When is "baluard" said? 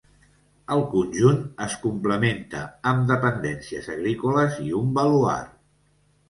4.97-5.55